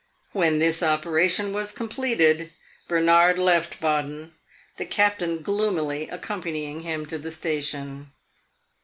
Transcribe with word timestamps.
When 0.31 0.57
this 0.57 0.81
operation 0.81 1.53
was 1.53 1.71
completed, 1.71 2.51
Bernard 2.87 3.37
left 3.37 3.79
Baden, 3.79 4.33
the 4.77 4.85
Captain 4.87 5.43
gloomily 5.43 6.09
accompanying 6.09 6.79
him 6.79 7.05
to 7.05 7.19
the 7.19 7.29
station. 7.29 8.07